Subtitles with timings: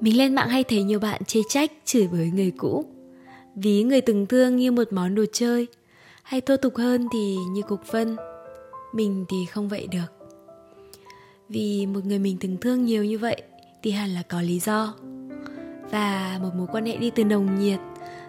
[0.00, 2.84] Mình lên mạng hay thấy nhiều bạn chê trách, chửi với người cũ.
[3.54, 5.66] Ví người từng thương như một món đồ chơi
[6.22, 8.16] Hay thô tục hơn thì như cục phân.
[8.92, 10.26] Mình thì không vậy được.
[11.48, 13.42] Vì một người mình từng thương nhiều như vậy
[13.82, 14.94] Thì hẳn là có lý do.
[15.90, 17.80] Và một mối quan hệ đi từ nồng nhiệt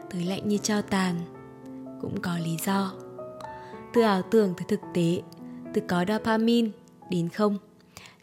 [0.10, 1.16] Tới lạnh như cho tàn
[2.02, 2.94] Cũng có lý do.
[3.94, 5.22] Từ ảo tưởng tới thực tế
[5.74, 6.70] Từ có dopamine
[7.10, 7.58] đến không.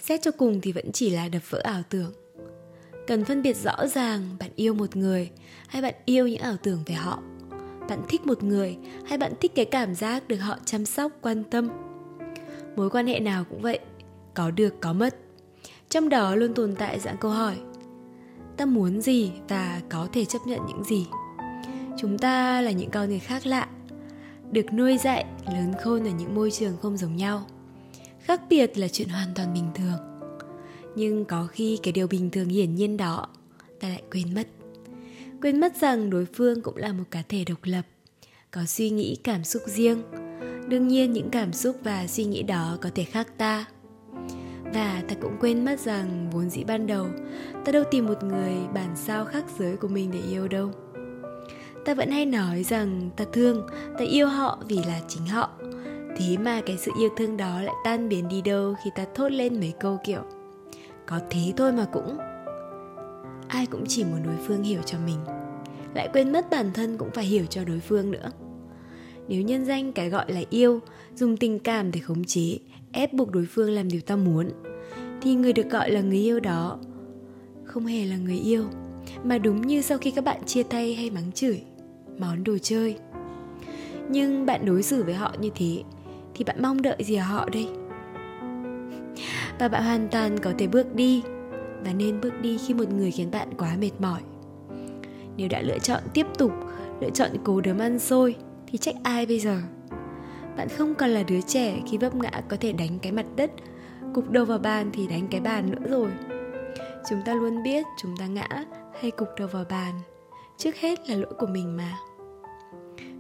[0.00, 2.12] Xét cho cùng thì vẫn chỉ là đập vỡ ảo tưởng
[3.06, 5.30] cần phân biệt rõ ràng bạn yêu một người
[5.68, 7.22] hay bạn yêu những ảo tưởng về họ.
[7.88, 8.76] Bạn thích một người
[9.06, 11.68] hay bạn thích cái cảm giác được họ chăm sóc, quan tâm.
[12.76, 13.78] Mối quan hệ nào cũng vậy,
[14.34, 15.16] có được, có mất.
[15.88, 17.56] Trong đó luôn tồn tại dạng câu hỏi,
[18.56, 21.06] ta muốn gì và có thể chấp nhận những gì?
[21.98, 23.68] Chúng ta là những con người khác lạ,
[24.50, 27.46] được nuôi dạy, lớn khôn ở những môi trường không giống nhau.
[28.20, 30.13] Khác biệt là chuyện hoàn toàn bình thường
[30.96, 33.26] nhưng có khi cái điều bình thường hiển nhiên đó
[33.80, 34.46] ta lại quên mất.
[35.42, 37.82] Quên mất rằng đối phương cũng là một cá thể độc lập,
[38.50, 40.02] có suy nghĩ, cảm xúc riêng.
[40.68, 43.64] Đương nhiên những cảm xúc và suy nghĩ đó có thể khác ta.
[44.74, 47.06] Và ta cũng quên mất rằng vốn dĩ ban đầu,
[47.64, 50.70] ta đâu tìm một người bản sao khác giới của mình để yêu đâu.
[51.84, 53.66] Ta vẫn hay nói rằng ta thương,
[53.98, 55.50] ta yêu họ vì là chính họ.
[56.16, 59.28] Thế mà cái sự yêu thương đó lại tan biến đi đâu khi ta thốt
[59.28, 60.22] lên mấy câu kiểu
[61.06, 62.18] có thế thôi mà cũng.
[63.48, 65.18] Ai cũng chỉ muốn đối phương hiểu cho mình.
[65.94, 68.30] Lại quên mất bản thân cũng phải hiểu cho đối phương nữa.
[69.28, 70.80] Nếu nhân danh cái gọi là yêu,
[71.14, 72.58] dùng tình cảm để khống chế,
[72.92, 74.50] ép buộc đối phương làm điều ta muốn,
[75.22, 76.78] thì người được gọi là người yêu đó
[77.64, 78.64] không hề là người yêu,
[79.24, 81.62] mà đúng như sau khi các bạn chia tay hay mắng chửi,
[82.18, 82.96] món đồ chơi.
[84.08, 85.82] Nhưng bạn đối xử với họ như thế,
[86.34, 87.66] thì bạn mong đợi gì ở họ đây?
[89.58, 91.22] Và bạn hoàn toàn có thể bước đi
[91.84, 94.20] và nên bước đi khi một người khiến bạn quá mệt mỏi.
[95.36, 96.52] Nếu đã lựa chọn tiếp tục,
[97.00, 99.60] lựa chọn cố đấm ăn xôi thì trách ai bây giờ?
[100.56, 103.50] Bạn không còn là đứa trẻ khi vấp ngã có thể đánh cái mặt đất,
[104.14, 106.10] cục đầu vào bàn thì đánh cái bàn nữa rồi.
[107.10, 108.48] Chúng ta luôn biết chúng ta ngã
[109.00, 110.00] hay cục đầu vào bàn,
[110.56, 111.92] trước hết là lỗi của mình mà.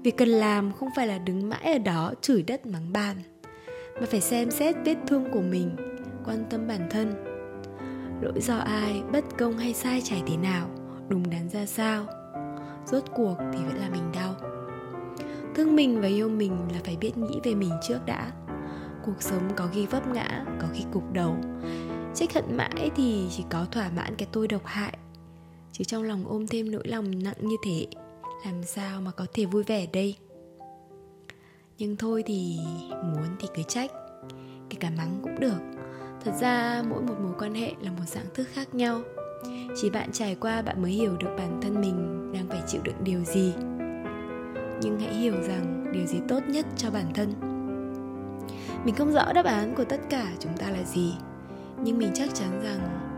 [0.02, 3.16] Việc cần làm không phải là đứng mãi ở đó chửi đất mắng bàn,
[4.00, 5.76] mà phải xem xét vết thương của mình
[6.24, 7.14] quan tâm bản thân.
[8.20, 10.68] Lỗi do ai, bất công hay sai trái thế nào,
[11.08, 12.06] đúng đắn ra sao.
[12.86, 14.34] Rốt cuộc thì vẫn là mình đau.
[15.54, 18.32] Thương mình và yêu mình là phải biết nghĩ về mình trước đã.
[19.06, 21.36] Cuộc sống có khi vấp ngã, có khi cục đầu.
[22.14, 24.98] Trách hận mãi thì chỉ có thỏa mãn cái tôi độc hại.
[25.72, 27.86] Chứ trong lòng ôm thêm nỗi lòng nặng như thế,
[28.44, 30.16] làm sao mà có thể vui vẻ đây?
[31.78, 32.58] Nhưng thôi thì,
[32.90, 33.90] muốn thì cứ trách.
[34.70, 35.73] Kể cả mắng cũng được
[36.24, 39.00] thật ra, mỗi một mối quan hệ là một dạng thức khác nhau.
[39.76, 43.04] Chỉ bạn trải qua bạn mới hiểu được bản thân mình đang phải chịu đựng
[43.04, 43.52] điều gì.
[44.82, 47.34] Nhưng hãy hiểu rằng điều gì tốt nhất cho bản thân.
[48.84, 51.14] Mình không rõ đáp án của tất cả chúng ta là gì,
[51.84, 53.10] nhưng mình chắc chắn rằng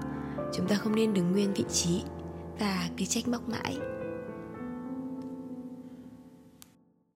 [0.55, 2.03] chúng ta không nên đứng nguyên vị trí
[2.59, 3.77] và cứ trách móc mãi.